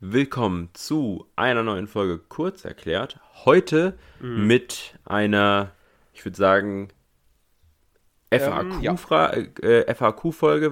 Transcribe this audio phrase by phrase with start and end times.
[0.00, 3.18] willkommen zu einer neuen Folge Kurz erklärt.
[3.44, 4.46] Heute Mhm.
[4.46, 5.72] mit einer,
[6.12, 6.88] ich würde sagen,
[8.32, 8.94] Ähm, ja.
[8.96, 10.24] FAQ-Folge, äh, FAQ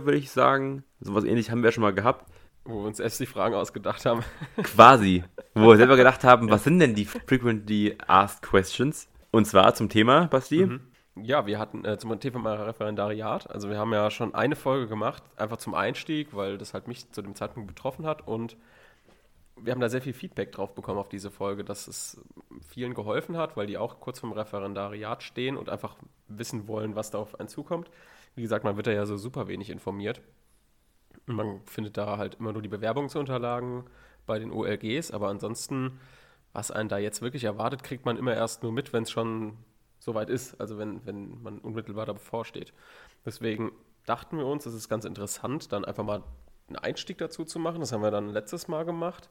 [0.06, 0.84] würde ich sagen.
[1.00, 2.24] Sowas ähnlich haben wir schon mal gehabt.
[2.64, 4.22] Wo wir uns erst die Fragen ausgedacht haben.
[4.62, 5.24] Quasi.
[5.54, 9.08] Wo wir selber gedacht haben, was sind denn die Frequently Asked Questions?
[9.32, 10.66] Und zwar zum Thema, Basti.
[10.66, 10.80] Mhm.
[11.20, 15.24] Ja, wir hatten äh, zum Thema Referendariat, also wir haben ja schon eine Folge gemacht,
[15.36, 18.56] einfach zum Einstieg, weil das halt mich zu dem Zeitpunkt betroffen hat und
[19.62, 22.20] wir haben da sehr viel Feedback drauf bekommen auf diese Folge, dass es
[22.66, 25.96] vielen geholfen hat, weil die auch kurz vom Referendariat stehen und einfach
[26.28, 27.90] wissen wollen, was da auf einen zukommt.
[28.34, 30.20] Wie gesagt, man wird da ja so super wenig informiert.
[31.26, 33.84] Man findet da halt immer nur die Bewerbungsunterlagen
[34.26, 36.00] bei den OLGs, aber ansonsten,
[36.52, 39.56] was einen da jetzt wirklich erwartet, kriegt man immer erst nur mit, wenn es schon
[39.98, 42.72] soweit ist, also wenn, wenn man unmittelbar davor steht.
[43.26, 43.72] Deswegen
[44.06, 46.22] dachten wir uns, es ist ganz interessant, dann einfach mal
[46.68, 47.80] einen Einstieg dazu zu machen.
[47.80, 49.28] Das haben wir dann letztes Mal gemacht.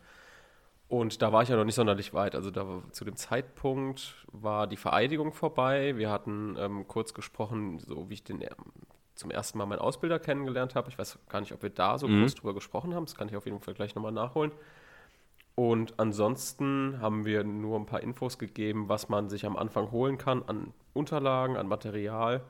[0.90, 2.34] Und da war ich ja noch nicht sonderlich weit.
[2.34, 5.98] Also da zu dem Zeitpunkt war die Vereidigung vorbei.
[5.98, 8.50] Wir hatten ähm, kurz gesprochen, so wie ich den ähm,
[9.16, 10.90] zum ersten Mal meinen Ausbilder kennengelernt habe.
[10.90, 12.22] Ich weiß gar nicht, ob wir da so Mhm.
[12.22, 13.06] groß drüber gesprochen haben.
[13.06, 14.52] Das kann ich auf jeden Fall gleich nochmal nachholen.
[15.56, 20.18] Und ansonsten haben wir nur ein paar Infos gegeben, was man sich am Anfang holen
[20.18, 22.44] kann an Unterlagen, an Material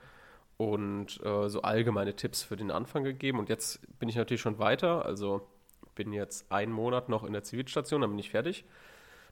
[0.58, 3.40] und äh, so allgemeine Tipps für den Anfang gegeben.
[3.40, 5.06] Und jetzt bin ich natürlich schon weiter.
[5.06, 5.48] Also
[5.96, 8.66] bin jetzt einen Monat noch in der Zivilstation, dann bin ich fertig.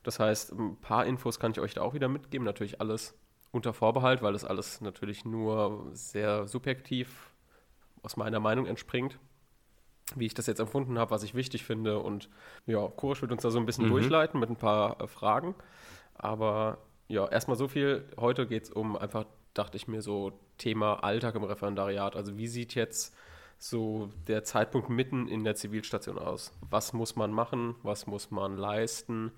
[0.04, 2.46] Das heißt, ein paar Infos kann ich euch da auch wieder mitgeben.
[2.46, 3.18] Natürlich alles
[3.52, 7.32] unter Vorbehalt, weil das alles natürlich nur sehr subjektiv
[8.04, 9.20] aus meiner Meinung entspringt
[10.16, 11.98] wie ich das jetzt empfunden habe, was ich wichtig finde.
[11.98, 12.30] Und
[12.68, 13.90] ja, Kurisch wird uns da so ein bisschen Mhm.
[13.90, 15.56] durchleiten mit ein paar äh, Fragen.
[16.14, 18.08] Aber ja, erstmal so viel.
[18.20, 22.16] Heute geht es um einfach, dachte ich mir, so Thema Alltag im Referendariat.
[22.16, 23.16] Also wie sieht jetzt
[23.58, 26.52] so der Zeitpunkt mitten in der Zivilstation aus?
[26.70, 27.76] Was muss man machen?
[27.82, 29.32] Was muss man leisten?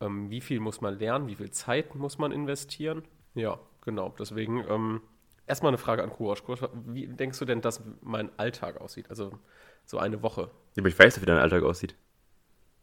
[0.00, 1.28] Ähm, wie viel muss man lernen?
[1.28, 3.04] Wie viel Zeit muss man investieren?
[3.34, 4.14] Ja, genau.
[4.18, 5.02] Deswegen ähm,
[5.46, 6.42] erstmal eine Frage an Kurosch.
[6.42, 9.10] Kurosch, wie denkst du denn, dass mein Alltag aussieht?
[9.10, 9.38] Also
[9.84, 10.50] so eine Woche.
[10.74, 11.94] Ja, aber ich weiß, wie dein Alltag aussieht.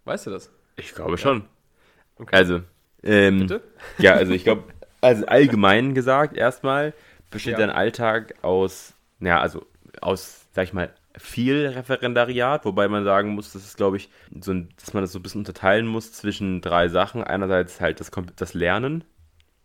[0.06, 0.52] Weißt du das?
[0.76, 1.48] Ich glaube schon.
[2.18, 2.36] Okay.
[2.36, 2.62] Also,
[3.04, 3.64] ähm, Bitte?
[3.98, 4.64] ja, also ich glaube,
[5.02, 6.94] also allgemein gesagt, erstmal
[7.30, 7.60] besteht Ja.
[7.60, 9.66] dein Alltag aus, ja, also
[10.02, 14.10] aus, sag ich mal, viel Referendariat, wobei man sagen muss, dass es, glaube ich,
[14.40, 17.24] so ein, dass man das so ein bisschen unterteilen muss zwischen drei Sachen.
[17.24, 19.04] Einerseits halt das, das Lernen,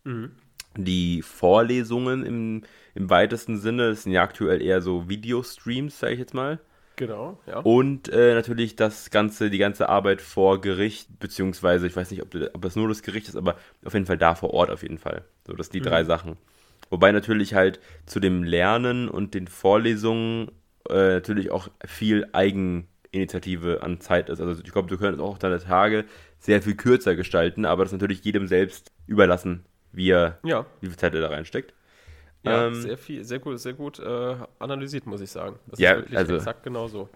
[0.05, 0.33] Mhm.
[0.77, 2.63] die Vorlesungen im,
[2.95, 6.59] im weitesten Sinne, das sind ja aktuell eher so Videostreams, sage ich jetzt mal.
[7.03, 7.59] Genau, ja.
[7.59, 12.33] Und äh, natürlich das ganze, die ganze Arbeit vor Gericht, beziehungsweise ich weiß nicht, ob,
[12.55, 14.99] ob das nur das Gericht ist, aber auf jeden Fall da vor Ort auf jeden
[14.99, 15.25] Fall.
[15.47, 15.85] So, das sind die Mhm.
[15.91, 16.37] drei Sachen.
[16.91, 20.53] Wobei natürlich halt zu dem Lernen und den Vorlesungen
[20.89, 24.41] äh, natürlich auch viel Eigeninitiative an Zeit ist.
[24.41, 26.05] Also ich glaube, du könntest auch deine Tage
[26.39, 30.87] sehr viel kürzer gestalten, aber das ist natürlich jedem selbst überlassen, wie er, Ja, wie
[30.89, 31.75] viel Zeit er da reinsteckt.
[32.43, 35.59] Ja Ähm, sehr viel, sehr gut, sehr gut äh, analysiert, muss ich sagen.
[35.67, 37.09] Das Ja, ist wirklich also- exakt genau so.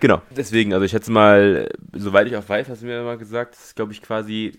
[0.00, 3.54] Genau, deswegen, also ich schätze mal, soweit ich auch weiß, hast du mir mal gesagt,
[3.54, 4.52] das ist, glaube ich, quasi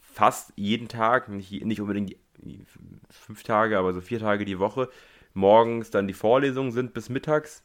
[0.00, 2.64] fast jeden Tag, nicht, nicht unbedingt die
[3.10, 4.88] fünf Tage, aber so vier Tage die Woche,
[5.32, 7.64] morgens dann die Vorlesungen sind bis mittags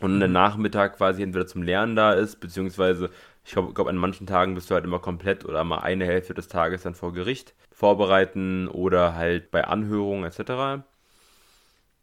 [0.00, 3.10] und der Nachmittag quasi entweder zum Lernen da ist, beziehungsweise
[3.44, 6.34] ich glaube, glaub, an manchen Tagen bist du halt immer komplett oder mal eine Hälfte
[6.34, 10.84] des Tages dann vor Gericht vorbereiten oder halt bei Anhörungen etc.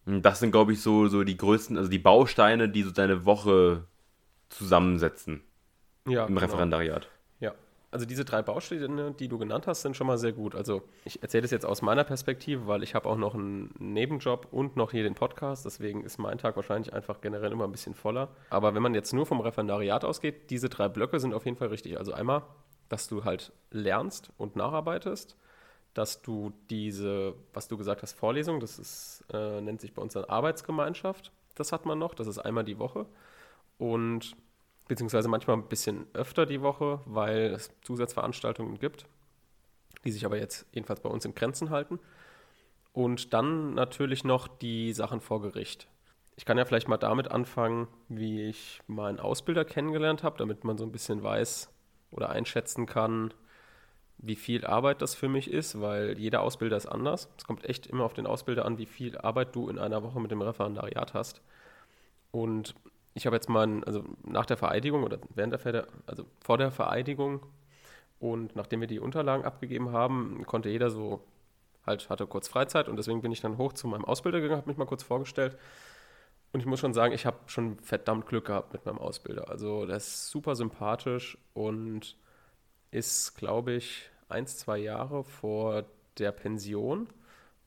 [0.05, 3.25] Und Das sind, glaube ich, so, so die größten, also die Bausteine, die so deine
[3.25, 3.85] Woche
[4.49, 5.41] zusammensetzen
[6.07, 6.41] Ja, im genau.
[6.41, 7.09] Referendariat.
[7.39, 7.53] Ja,
[7.91, 10.53] also diese drei Bausteine, die du genannt hast, sind schon mal sehr gut.
[10.53, 14.47] Also ich erzähle das jetzt aus meiner Perspektive, weil ich habe auch noch einen Nebenjob
[14.51, 15.65] und noch hier den Podcast.
[15.65, 18.29] Deswegen ist mein Tag wahrscheinlich einfach generell immer ein bisschen voller.
[18.49, 21.69] Aber wenn man jetzt nur vom Referendariat ausgeht, diese drei Blöcke sind auf jeden Fall
[21.69, 21.97] richtig.
[21.97, 22.43] Also einmal,
[22.89, 25.35] dass du halt lernst und nacharbeitest,
[25.95, 30.13] dass du diese, was du gesagt hast, Vorlesung, das ist, äh, nennt sich bei uns
[30.13, 31.31] dann Arbeitsgemeinschaft.
[31.55, 33.05] Das hat man noch, das ist einmal die Woche.
[33.77, 34.35] Und
[34.89, 39.05] beziehungsweise manchmal ein bisschen öfter die Woche, weil es Zusatzveranstaltungen gibt,
[40.03, 41.99] die sich aber jetzt jedenfalls bei uns in Grenzen halten.
[42.91, 45.87] Und dann natürlich noch die Sachen vor Gericht.
[46.35, 50.77] Ich kann ja vielleicht mal damit anfangen, wie ich meinen Ausbilder kennengelernt habe, damit man
[50.77, 51.69] so ein bisschen weiß
[52.11, 53.33] oder einschätzen kann,
[54.17, 57.29] wie viel Arbeit das für mich ist, weil jeder Ausbilder ist anders.
[57.37, 60.19] Es kommt echt immer auf den Ausbilder an, wie viel Arbeit du in einer Woche
[60.19, 61.41] mit dem Referendariat hast.
[62.31, 62.75] Und
[63.13, 66.71] ich habe jetzt mal, also nach der Vereidigung oder während der, Ver also vor der
[66.71, 67.45] Vereidigung
[68.19, 71.23] und nachdem wir die Unterlagen abgegeben haben, konnte jeder so
[71.85, 74.69] halt, hatte kurz Freizeit und deswegen bin ich dann hoch zu meinem Ausbilder gegangen, habe
[74.69, 75.57] mich mal kurz vorgestellt.
[76.51, 79.49] Und ich muss schon sagen, ich habe schon verdammt Glück gehabt mit meinem Ausbilder.
[79.49, 82.15] Also der ist super sympathisch und
[82.95, 85.83] ist, glaube ich, eins, zwei Jahre vor
[86.17, 87.07] der Pension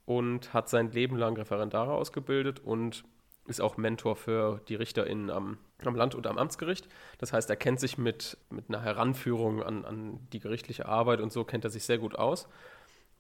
[0.07, 3.05] und hat sein Leben lang Referendare ausgebildet und
[3.47, 6.89] ist auch Mentor für die RichterInnen am, am Land- und am Amtsgericht.
[7.19, 11.33] Das heißt, er kennt sich mit, mit einer Heranführung an, an die gerichtliche Arbeit und
[11.33, 12.49] so kennt er sich sehr gut aus.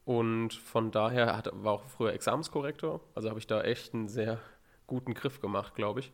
[0.05, 3.01] Und von daher hat, war auch früher Examenskorrektor.
[3.15, 4.41] Also habe ich da echt einen sehr
[4.87, 6.13] guten Griff gemacht, glaube ich.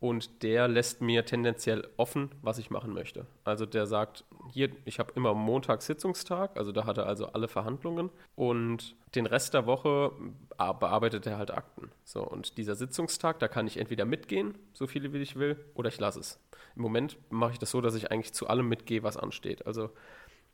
[0.00, 3.26] Und der lässt mir tendenziell offen, was ich machen möchte.
[3.44, 7.48] Also der sagt, hier, ich habe immer Montag Sitzungstag, also da hat er also alle
[7.48, 10.12] Verhandlungen und den Rest der Woche
[10.56, 11.90] bearbeitet er halt Akten.
[12.04, 15.90] So, und dieser Sitzungstag, da kann ich entweder mitgehen, so viele wie ich will, oder
[15.90, 16.40] ich lasse es.
[16.76, 19.66] Im Moment mache ich das so, dass ich eigentlich zu allem mitgehe, was ansteht.
[19.66, 19.90] Also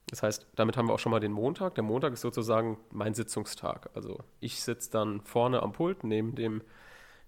[0.09, 1.75] das heißt, damit haben wir auch schon mal den Montag.
[1.77, 3.91] Der Montag ist sozusagen mein Sitzungstag.
[3.95, 6.63] Also ich sitze dann vorne am Pult neben dem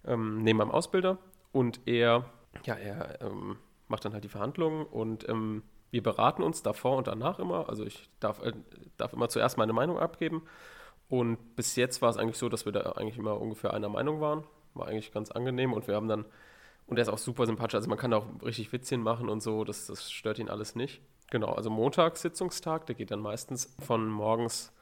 [0.05, 1.19] ähm, neben meinem Ausbilder
[1.53, 2.25] und er,
[2.65, 3.57] ja, er ähm,
[3.89, 7.69] macht dann halt die Verhandlungen und ähm, wir beraten uns davor und danach immer.
[7.69, 8.53] Also ich darf, äh,
[8.97, 10.43] darf immer zuerst meine Meinung abgeben
[11.09, 14.21] und bis jetzt war es eigentlich so, dass wir da eigentlich immer ungefähr einer Meinung
[14.21, 14.45] waren.
[14.75, 16.27] War eigentlich ganz angenehm und wir haben dann,
[16.87, 19.65] und er ist auch super sympathisch, also man kann auch richtig Witzchen machen und so,
[19.65, 21.01] das, das stört ihn alles nicht.
[21.31, 24.73] Genau, also Montagssitzungstag, der geht dann meistens von morgens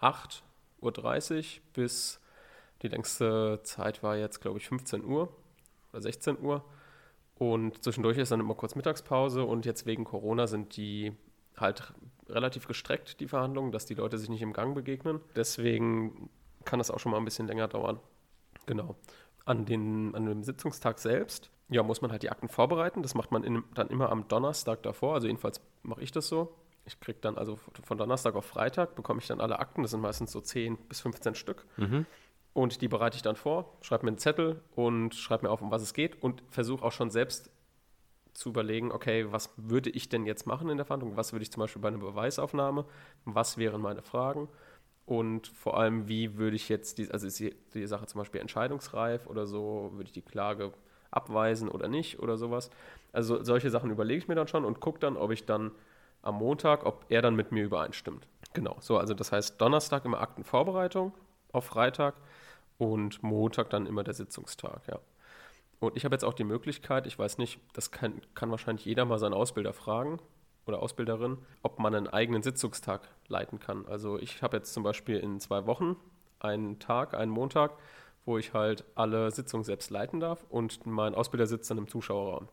[0.00, 0.40] 8.30
[0.80, 2.20] Uhr bis
[2.82, 5.32] die längste Zeit war jetzt, glaube ich, 15 Uhr
[5.92, 6.64] oder 16 Uhr.
[7.36, 11.12] Und zwischendurch ist dann immer kurz Mittagspause und jetzt wegen Corona sind die
[11.56, 11.92] halt
[12.28, 15.20] relativ gestreckt, die Verhandlungen, dass die Leute sich nicht im Gang begegnen.
[15.36, 16.30] Deswegen
[16.64, 18.00] kann das auch schon mal ein bisschen länger dauern.
[18.66, 18.96] Genau.
[19.44, 23.02] An, den, an dem Sitzungstag selbst ja, muss man halt die Akten vorbereiten.
[23.02, 25.14] Das macht man in, dann immer am Donnerstag davor.
[25.14, 26.54] Also jedenfalls mache ich das so.
[26.86, 29.82] Ich kriege dann also von Donnerstag auf Freitag bekomme ich dann alle Akten.
[29.82, 31.66] Das sind meistens so 10 bis 15 Stück.
[31.76, 32.06] Mhm.
[32.58, 35.70] Und die bereite ich dann vor, schreibe mir einen Zettel und schreibe mir auf, um
[35.70, 37.52] was es geht und versuche auch schon selbst
[38.32, 41.16] zu überlegen, okay, was würde ich denn jetzt machen in der Verhandlung?
[41.16, 42.84] Was würde ich zum Beispiel bei einer Beweisaufnahme?
[43.24, 44.48] Was wären meine Fragen?
[45.06, 48.40] Und vor allem, wie würde ich jetzt, die, also ist die, die Sache zum Beispiel
[48.40, 50.72] entscheidungsreif oder so, würde ich die Klage
[51.12, 52.70] abweisen oder nicht oder sowas.
[53.12, 55.70] Also solche Sachen überlege ich mir dann schon und gucke dann, ob ich dann
[56.22, 58.26] am Montag, ob er dann mit mir übereinstimmt.
[58.52, 61.12] Genau, so, also das heißt Donnerstag immer Aktenvorbereitung
[61.52, 62.14] auf Freitag
[62.78, 64.98] und Montag dann immer der Sitzungstag, ja.
[65.80, 69.04] Und ich habe jetzt auch die Möglichkeit, ich weiß nicht, das kann, kann wahrscheinlich jeder
[69.04, 70.18] mal seinen Ausbilder fragen
[70.66, 73.86] oder Ausbilderin, ob man einen eigenen Sitzungstag leiten kann.
[73.86, 75.96] Also ich habe jetzt zum Beispiel in zwei Wochen
[76.40, 77.72] einen Tag, einen Montag,
[78.24, 82.48] wo ich halt alle Sitzungen selbst leiten darf und mein Ausbilder sitzt dann im Zuschauerraum.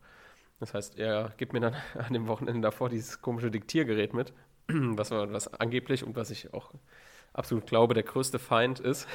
[0.60, 4.34] Das heißt, er gibt mir dann an dem Wochenende davor dieses komische Diktiergerät mit,
[4.68, 6.72] was, was angeblich und was ich auch
[7.36, 9.08] absolut glaube, der größte Feind ist,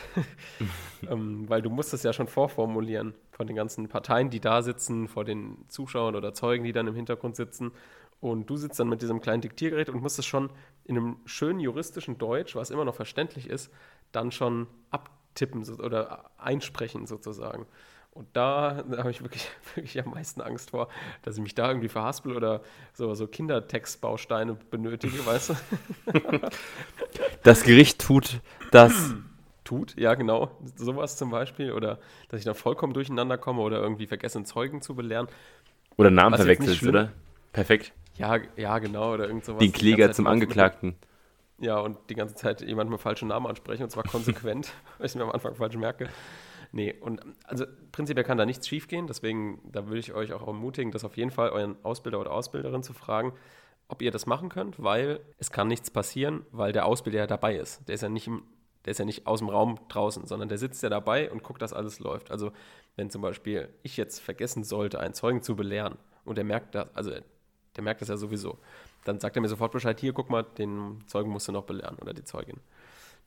[1.08, 5.08] ähm, weil du musst es ja schon vorformulieren von den ganzen Parteien, die da sitzen,
[5.08, 7.72] vor den Zuschauern oder Zeugen, die dann im Hintergrund sitzen.
[8.20, 10.50] Und du sitzt dann mit diesem kleinen Diktiergerät und musst es schon
[10.84, 13.72] in einem schönen juristischen Deutsch, was immer noch verständlich ist,
[14.12, 17.66] dann schon ab tippen oder einsprechen sozusagen.
[18.12, 20.88] Und da, da habe ich wirklich, wirklich am meisten Angst vor,
[21.22, 22.62] dass ich mich da irgendwie verhaspel oder
[22.92, 25.54] so, so Kindertextbausteine benötige, weißt du?
[27.42, 28.40] Das Gericht tut
[28.70, 29.14] das.
[29.62, 30.50] Tut, ja, genau.
[30.74, 31.70] Sowas zum Beispiel.
[31.70, 35.28] Oder dass ich dann vollkommen durcheinander komme oder irgendwie vergessen, Zeugen zu belehren.
[35.96, 37.12] Oder Namen verwechselst, oder?
[37.52, 37.92] Perfekt.
[38.16, 39.14] Ja, ja, genau.
[39.14, 39.60] Oder irgend sowas.
[39.60, 40.96] Den Kläger zum Angeklagten.
[41.60, 45.14] Ja, und die ganze Zeit jemanden mit falschen Namen ansprechen und zwar konsequent, weil ich
[45.14, 46.08] mir am Anfang falsch merke.
[46.72, 50.90] Nee, und also prinzipiell kann da nichts schiefgehen, deswegen, da würde ich euch auch ermutigen,
[50.92, 53.32] das auf jeden Fall euren Ausbilder oder Ausbilderin zu fragen,
[53.90, 57.56] ob ihr das machen könnt, weil es kann nichts passieren, weil der Ausbilder ja dabei
[57.56, 57.86] ist.
[57.88, 58.42] Der ist ja nicht im,
[58.84, 61.60] der ist ja nicht aus dem Raum draußen, sondern der sitzt ja dabei und guckt,
[61.60, 62.30] dass alles läuft.
[62.30, 62.52] Also
[62.96, 66.88] wenn zum Beispiel ich jetzt vergessen sollte, einen Zeugen zu belehren und der merkt das,
[66.94, 68.58] also der merkt das ja sowieso,
[69.04, 71.96] dann sagt er mir sofort Bescheid, hier, guck mal, den Zeugen musst du noch belehren
[72.00, 72.60] oder die Zeugin.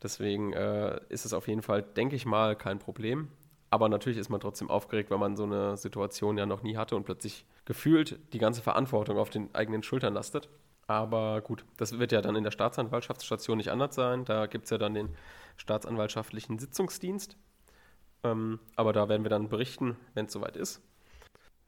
[0.01, 3.29] Deswegen äh, ist es auf jeden Fall, denke ich mal, kein Problem.
[3.74, 6.96] Aber natürlich ist man trotzdem aufgeregt, weil man so eine Situation ja noch nie hatte
[6.96, 10.48] und plötzlich gefühlt die ganze Verantwortung auf den eigenen Schultern lastet.
[10.86, 14.25] Aber gut, das wird ja dann in der Staatsanwaltschaftsstation nicht anders sein.
[14.25, 15.15] Da gibt es ja dann den
[15.58, 17.36] staatsanwaltschaftlichen Sitzungsdienst.
[18.24, 20.80] Ähm, aber da werden wir dann berichten, wenn es soweit ist.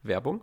[0.04, 0.42] Werbung.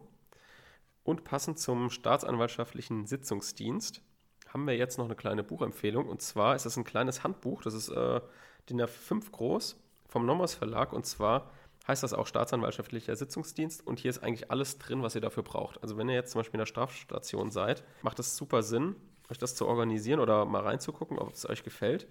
[1.04, 4.02] Und passend zum staatsanwaltschaftlichen Sitzungsdienst
[4.48, 6.08] haben wir jetzt noch eine kleine Buchempfehlung.
[6.08, 8.20] Und zwar ist das ein kleines Handbuch, das ist äh,
[8.68, 9.76] DIN A5 groß
[10.12, 10.92] vom Nomos Verlag.
[10.92, 11.50] Und zwar
[11.88, 13.84] heißt das auch staatsanwaltschaftlicher Sitzungsdienst.
[13.84, 15.82] Und hier ist eigentlich alles drin, was ihr dafür braucht.
[15.82, 18.94] Also wenn ihr jetzt zum Beispiel in der Strafstation seid, macht es super Sinn,
[19.30, 22.06] euch das zu organisieren oder mal reinzugucken, ob es euch gefällt.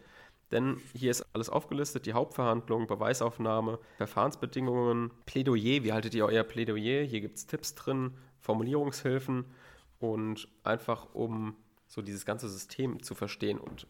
[0.51, 7.03] Denn hier ist alles aufgelistet, die Hauptverhandlung, Beweisaufnahme, Verfahrensbedingungen, Plädoyer, wie haltet ihr euer Plädoyer?
[7.03, 9.45] Hier gibt es Tipps drin, Formulierungshilfen
[9.99, 11.55] und einfach um
[11.87, 13.87] so dieses ganze System zu verstehen und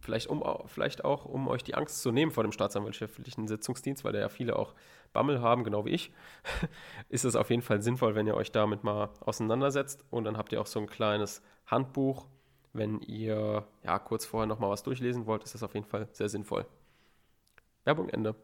[0.00, 4.12] vielleicht, um, vielleicht auch, um euch die Angst zu nehmen vor dem staatsanwaltschaftlichen Sitzungsdienst, weil
[4.12, 4.74] da ja viele auch
[5.12, 6.12] Bammel haben, genau wie ich,
[7.08, 10.52] ist es auf jeden Fall sinnvoll, wenn ihr euch damit mal auseinandersetzt und dann habt
[10.52, 12.26] ihr auch so ein kleines Handbuch.
[12.72, 16.28] Wenn ihr ja kurz vorher nochmal was durchlesen wollt, ist das auf jeden Fall sehr
[16.28, 16.66] sinnvoll.
[17.84, 18.34] Werbung Ende.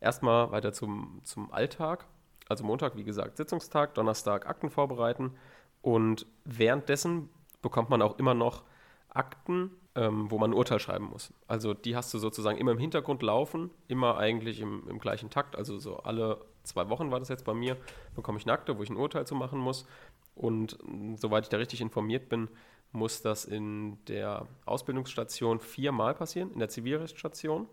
[0.00, 2.06] Erstmal weiter zum, zum Alltag.
[2.48, 5.34] Also Montag, wie gesagt, Sitzungstag, Donnerstag Akten vorbereiten
[5.82, 7.28] und währenddessen
[7.60, 8.62] bekommt man auch immer noch
[9.08, 11.32] Akten, ähm, wo man ein Urteil schreiben muss.
[11.48, 15.56] Also die hast du sozusagen immer im Hintergrund laufen, immer eigentlich im, im, gleichen Takt.
[15.56, 17.78] Also so alle zwei Wochen war das jetzt bei mir,
[18.14, 19.86] bekomme ich eine Akte, wo ich ein Urteil zu machen muss.
[20.34, 22.48] Und ähm, soweit ich da richtig informiert bin,
[22.92, 27.66] muss das in der Ausbildungsstation viermal passieren, in der Zivilrechtsstation.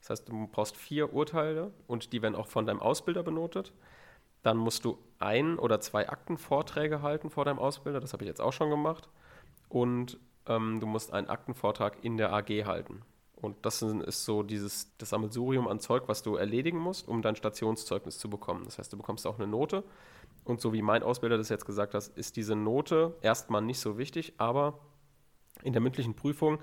[0.00, 3.74] Das heißt, du brauchst vier Urteile und die werden auch von deinem Ausbilder benotet.
[4.42, 8.40] Dann musst du ein oder zwei Aktenvorträge halten vor deinem Ausbilder, das habe ich jetzt
[8.40, 9.08] auch schon gemacht.
[9.68, 13.02] Und ähm, du musst einen Aktenvortrag in der AG halten.
[13.40, 17.36] Und das ist so dieses, das Sammelsurium an Zeug, was du erledigen musst, um dein
[17.36, 18.64] Stationszeugnis zu bekommen.
[18.64, 19.84] Das heißt, du bekommst auch eine Note.
[20.44, 23.96] Und so wie mein Ausbilder das jetzt gesagt hat, ist diese Note erstmal nicht so
[23.96, 24.80] wichtig, aber
[25.62, 26.58] in der mündlichen Prüfung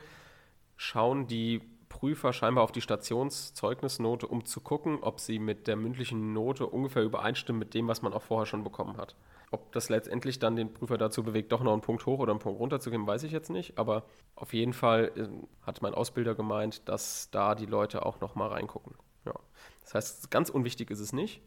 [0.76, 6.34] schauen die Prüfer scheinbar auf die Stationszeugnisnote, um zu gucken, ob sie mit der mündlichen
[6.34, 9.16] Note ungefähr übereinstimmt mit dem, was man auch vorher schon bekommen hat.
[9.52, 12.40] Ob das letztendlich dann den Prüfer dazu bewegt, doch noch einen Punkt hoch oder einen
[12.40, 13.78] Punkt runter zu geben, weiß ich jetzt nicht.
[13.78, 14.04] Aber
[14.36, 15.28] auf jeden Fall äh,
[15.66, 18.96] hat mein Ausbilder gemeint, dass da die Leute auch noch mal reingucken.
[19.26, 19.34] Ja.
[19.82, 21.42] Das heißt, ganz unwichtig ist es nicht.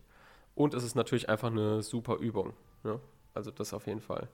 [0.54, 2.54] Und es ist natürlich einfach eine super Übung.
[2.84, 3.00] Ja.
[3.34, 4.28] Also das auf jeden Fall.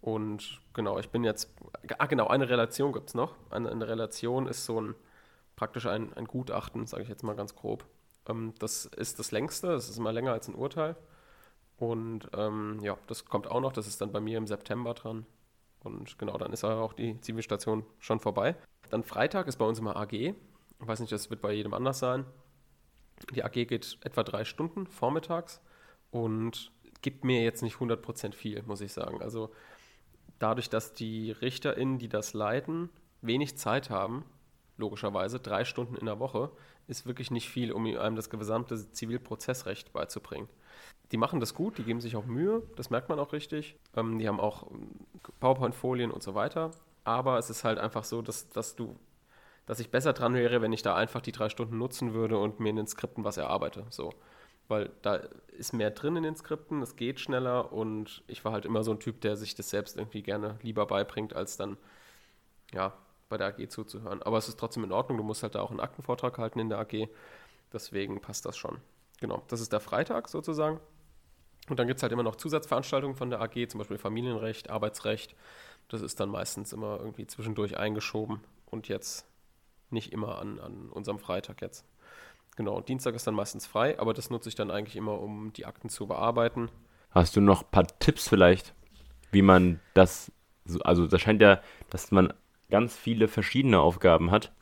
[0.00, 1.50] Und genau, ich bin jetzt.
[1.98, 3.34] Ah, genau, eine Relation gibt es noch.
[3.50, 4.94] Eine, eine, Relation ist so ein
[5.56, 7.86] praktisch ein, ein Gutachten, sage ich jetzt mal ganz grob.
[8.28, 10.96] Ähm, das ist das längste, das ist immer länger als ein Urteil.
[11.78, 15.26] Und ähm, ja, das kommt auch noch, das ist dann bei mir im September dran.
[15.82, 18.56] Und genau, dann ist auch die Zivilstation schon vorbei.
[18.90, 20.12] Dann Freitag ist bei uns immer AG.
[20.12, 20.34] Ich
[20.78, 22.24] weiß nicht, das wird bei jedem anders sein.
[23.34, 25.60] Die AG geht etwa drei Stunden vormittags
[26.10, 29.20] und gibt mir jetzt nicht 100% viel, muss ich sagen.
[29.20, 29.50] Also
[30.38, 32.88] dadurch, dass die RichterInnen, die das leiten,
[33.20, 34.24] wenig Zeit haben,
[34.76, 36.50] logischerweise, drei Stunden in der Woche,
[36.86, 40.48] ist wirklich nicht viel, um einem das gesamte Zivilprozessrecht beizubringen.
[41.14, 43.76] Die machen das gut, die geben sich auch Mühe, das merkt man auch richtig.
[43.94, 44.90] Ähm, die haben auch ähm,
[45.38, 46.72] PowerPoint-Folien und so weiter.
[47.04, 48.96] Aber es ist halt einfach so, dass, dass du,
[49.64, 52.58] dass ich besser dran wäre, wenn ich da einfach die drei Stunden nutzen würde und
[52.58, 53.86] mir in den Skripten was erarbeite.
[53.90, 54.12] So.
[54.66, 55.20] Weil da
[55.56, 58.90] ist mehr drin in den Skripten, es geht schneller und ich war halt immer so
[58.90, 61.76] ein Typ, der sich das selbst irgendwie gerne lieber beibringt, als dann
[62.72, 62.92] ja,
[63.28, 64.20] bei der AG zuzuhören.
[64.20, 66.70] Aber es ist trotzdem in Ordnung, du musst halt da auch einen Aktenvortrag halten in
[66.70, 67.08] der AG.
[67.72, 68.80] Deswegen passt das schon.
[69.20, 70.80] Genau, das ist der Freitag sozusagen.
[71.68, 75.34] Und dann gibt es halt immer noch Zusatzveranstaltungen von der AG, zum Beispiel Familienrecht, Arbeitsrecht.
[75.88, 79.26] Das ist dann meistens immer irgendwie zwischendurch eingeschoben und jetzt
[79.90, 81.84] nicht immer an, an unserem Freitag jetzt.
[82.56, 85.66] Genau, Dienstag ist dann meistens frei, aber das nutze ich dann eigentlich immer, um die
[85.66, 86.68] Akten zu bearbeiten.
[87.10, 88.74] Hast du noch ein paar Tipps vielleicht,
[89.32, 90.30] wie man das,
[90.82, 92.32] also das scheint ja, dass man
[92.70, 94.52] ganz viele verschiedene Aufgaben hat.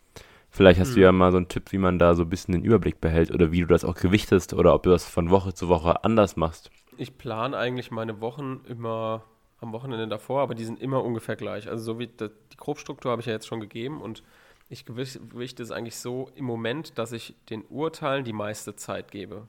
[0.50, 0.94] Vielleicht hast hm.
[0.94, 3.30] du ja mal so einen Tipp, wie man da so ein bisschen den Überblick behält
[3.30, 6.37] oder wie du das auch gewichtest oder ob du das von Woche zu Woche anders
[6.37, 6.71] machst.
[6.97, 9.25] Ich plane eigentlich meine Wochen immer
[9.61, 11.69] am Wochenende davor, aber die sind immer ungefähr gleich.
[11.69, 14.23] Also so wie die, die Grobstruktur habe ich ja jetzt schon gegeben und
[14.69, 19.47] ich gewichte es eigentlich so im Moment, dass ich den Urteilen die meiste Zeit gebe.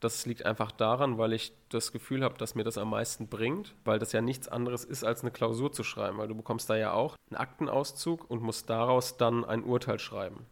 [0.00, 3.74] Das liegt einfach daran, weil ich das Gefühl habe, dass mir das am meisten bringt,
[3.84, 6.76] weil das ja nichts anderes ist, als eine Klausur zu schreiben, weil du bekommst da
[6.76, 10.46] ja auch einen Aktenauszug und musst daraus dann ein Urteil schreiben.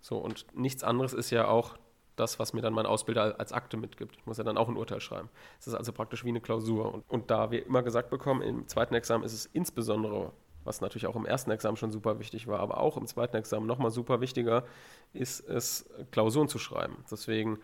[0.00, 1.76] So, und nichts anderes ist ja auch
[2.16, 4.16] das, was mir dann mein Ausbilder als Akte mitgibt.
[4.16, 5.28] Ich muss ja dann auch ein Urteil schreiben.
[5.58, 6.92] Es ist also praktisch wie eine Klausur.
[6.92, 10.32] Und, und da wir immer gesagt bekommen, im zweiten Examen ist es insbesondere,
[10.64, 13.66] was natürlich auch im ersten Examen schon super wichtig war, aber auch im zweiten Examen
[13.66, 14.64] nochmal super wichtiger,
[15.12, 17.04] ist es, Klausuren zu schreiben.
[17.10, 17.58] Deswegen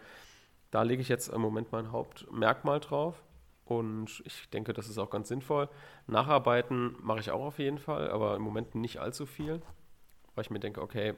[0.71, 3.23] da lege ich jetzt im Moment mein Hauptmerkmal drauf
[3.65, 5.69] und ich denke, das ist auch ganz sinnvoll.
[6.07, 9.63] Nacharbeiten mache ich auch auf jeden Fall, aber im Moment nicht allzu viel,
[10.35, 11.15] weil ich mir denke, okay,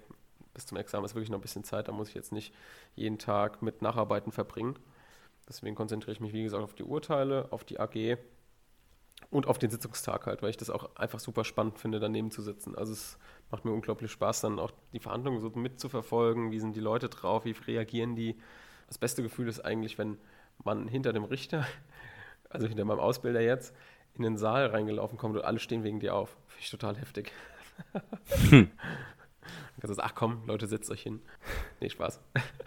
[0.55, 2.55] bis zum Examen ist wirklich noch ein bisschen Zeit, da muss ich jetzt nicht
[2.95, 4.79] jeden Tag mit Nacharbeiten verbringen.
[5.49, 8.19] Deswegen konzentriere ich mich, wie gesagt, auf die Urteile, auf die AG
[9.31, 12.43] und auf den Sitzungstag halt, weil ich das auch einfach super spannend finde, daneben zu
[12.43, 12.77] sitzen.
[12.77, 13.19] Also es
[13.51, 16.51] macht mir unglaublich Spaß, dann auch die Verhandlungen so mitzuverfolgen.
[16.51, 17.45] Wie sind die Leute drauf?
[17.45, 18.37] Wie reagieren die?
[18.91, 20.19] das beste Gefühl ist eigentlich, wenn
[20.65, 21.67] man hinter dem Richter,
[22.51, 23.75] also hinter meinem Ausbilder jetzt,
[24.15, 26.37] in den Saal reingelaufen kommt und alle stehen wegen dir auf.
[26.49, 27.33] Finde ich total heftig.
[28.51, 28.71] Hm.
[29.81, 31.21] Dann ach komm, Leute, setzt euch hin.
[31.81, 32.21] Nee, Spaß.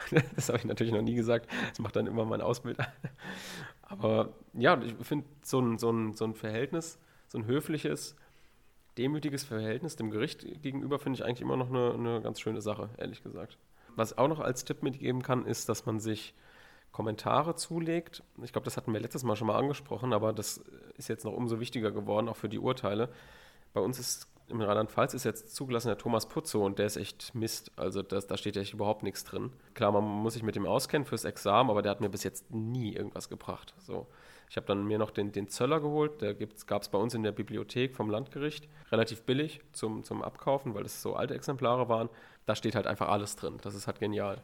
[0.36, 1.50] Das habe ich natürlich noch nie gesagt.
[1.70, 2.88] Das macht dann immer mein Ausbilder.
[3.82, 8.16] Aber ja, ich finde so ein, so, ein, so ein Verhältnis, so ein höfliches,
[8.98, 12.90] demütiges Verhältnis dem Gericht gegenüber finde ich eigentlich immer noch eine, eine ganz schöne Sache,
[12.98, 13.58] ehrlich gesagt.
[13.96, 16.34] Was ich auch noch als Tipp mitgeben kann, ist, dass man sich
[16.92, 18.24] Kommentare zulegt.
[18.44, 20.64] Ich glaube, das hatten wir letztes Mal schon mal angesprochen, aber das
[20.96, 23.10] ist jetzt noch umso wichtiger geworden, auch für die Urteile.
[23.74, 27.34] Bei uns ist im Rheinland-Pfalz ist jetzt zugelassen der Thomas Putzo und der ist echt
[27.34, 27.72] Mist.
[27.76, 29.52] Also das, da steht ja überhaupt nichts drin.
[29.74, 32.52] Klar, man muss sich mit dem auskennen fürs Examen, aber der hat mir bis jetzt
[32.52, 33.74] nie irgendwas gebracht.
[33.80, 34.08] So.
[34.50, 37.24] Ich habe dann mir noch den, den Zöller geholt, der gab es bei uns in
[37.24, 38.68] der Bibliothek vom Landgericht.
[38.92, 42.10] Relativ billig zum, zum Abkaufen, weil es so alte Exemplare waren.
[42.46, 43.58] Da steht halt einfach alles drin.
[43.62, 44.42] Das ist halt genial.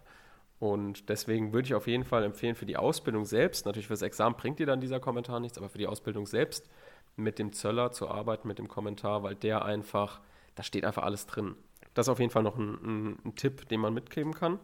[0.59, 4.35] Und deswegen würde ich auf jeden Fall empfehlen, für die Ausbildung selbst, natürlich fürs Examen
[4.35, 6.69] bringt dir dann dieser Kommentar nichts, aber für die Ausbildung selbst
[7.15, 10.21] mit dem Zöller zu arbeiten, mit dem Kommentar, weil der einfach,
[10.55, 11.55] da steht einfach alles drin.
[11.93, 14.59] Das ist auf jeden Fall noch ein, ein, ein Tipp, den man mitgeben kann.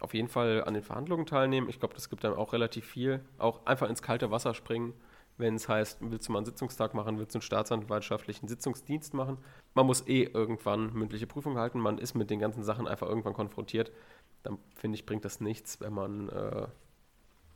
[0.00, 1.68] Auf jeden Fall an den Verhandlungen teilnehmen.
[1.68, 3.20] Ich glaube, das gibt einem auch relativ viel.
[3.38, 4.94] Auch einfach ins kalte Wasser springen,
[5.36, 9.38] wenn es heißt, willst du mal einen Sitzungstag machen, willst du einen staatsanwaltschaftlichen Sitzungsdienst machen.
[9.74, 13.34] Man muss eh irgendwann mündliche Prüfung halten, man ist mit den ganzen Sachen einfach irgendwann
[13.34, 13.92] konfrontiert
[14.42, 16.66] dann finde ich, bringt das nichts, wenn man äh,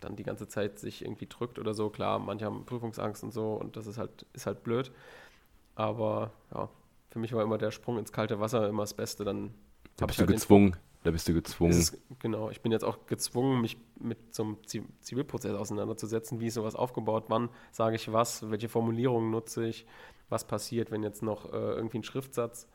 [0.04, 1.90] dann die ganze Zeit sich irgendwie drückt oder so.
[1.90, 4.92] Klar, manche haben Prüfungsangst und so und das ist halt, ist halt blöd.
[5.74, 6.68] Aber ja,
[7.10, 9.24] für mich war immer der Sprung ins kalte Wasser immer das Beste.
[9.24, 9.54] Dann
[9.96, 10.76] da bist du halt gezwungen.
[11.04, 11.72] Da bist du gezwungen.
[11.72, 14.56] Ist, genau, ich bin jetzt auch gezwungen, mich mit so einem
[15.00, 16.40] Zivilprozess auseinanderzusetzen.
[16.40, 17.24] Wie ist sowas aufgebaut?
[17.28, 18.50] Wann sage ich was?
[18.50, 19.86] Welche Formulierungen nutze ich?
[20.30, 22.68] Was passiert, wenn jetzt noch äh, irgendwie ein Schriftsatz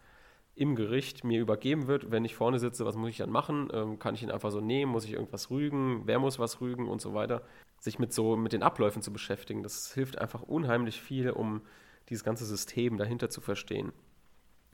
[0.59, 3.69] im Gericht mir übergeben wird, wenn ich vorne sitze, was muss ich dann machen?
[3.71, 4.91] Ähm, kann ich ihn einfach so nehmen?
[4.91, 6.01] Muss ich irgendwas rügen?
[6.03, 7.43] Wer muss was rügen und so weiter?
[7.79, 11.61] Sich mit so mit den Abläufen zu beschäftigen, das hilft einfach unheimlich viel, um
[12.09, 13.93] dieses ganze System dahinter zu verstehen.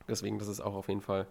[0.08, 1.28] Deswegen, das ist auch auf jeden Fall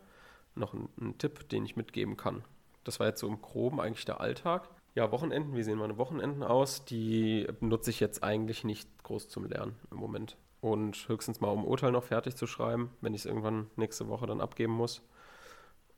[0.54, 2.44] noch ein, ein Tipp, den ich mitgeben kann.
[2.84, 4.68] Das war jetzt so im Groben eigentlich der Alltag.
[4.94, 6.84] Ja, Wochenenden, wie sehen meine Wochenenden aus?
[6.84, 11.66] Die nutze ich jetzt eigentlich nicht groß zum Lernen im Moment und höchstens mal um
[11.66, 15.02] Urteil noch fertig zu schreiben, wenn ich es irgendwann nächste Woche dann abgeben muss.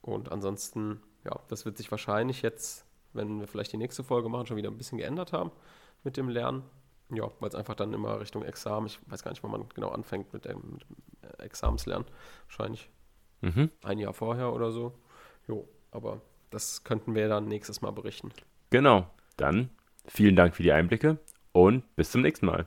[0.00, 4.46] Und ansonsten, ja, das wird sich wahrscheinlich jetzt, wenn wir vielleicht die nächste Folge machen,
[4.46, 5.52] schon wieder ein bisschen geändert haben
[6.02, 6.64] mit dem Lernen.
[7.10, 9.90] Ja, weil es einfach dann immer Richtung Examen, ich weiß gar nicht, wann man genau
[9.90, 12.08] anfängt mit dem, mit dem Examenslernen.
[12.48, 12.90] Wahrscheinlich
[13.42, 13.70] mhm.
[13.84, 14.98] ein Jahr vorher oder so.
[15.46, 18.32] Jo, aber das könnten wir dann nächstes Mal berichten.
[18.70, 19.08] Genau.
[19.36, 19.70] Dann
[20.06, 21.18] vielen Dank für die Einblicke
[21.52, 22.66] und bis zum nächsten Mal.